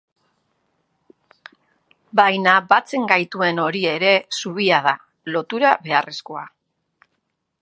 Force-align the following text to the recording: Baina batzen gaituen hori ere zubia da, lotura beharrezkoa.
Baina 2.21 2.55
batzen 2.73 3.07
gaituen 3.13 3.63
hori 3.67 3.85
ere 3.93 4.17
zubia 4.41 4.83
da, 4.89 4.99
lotura 5.37 5.79
beharrezkoa. 5.87 6.45